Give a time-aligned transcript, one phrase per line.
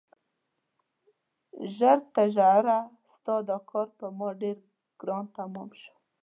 [1.75, 2.79] ژر تر ژره
[3.13, 4.57] ستا دا کار پر ما ډېر
[4.99, 5.93] ګران تمام شو.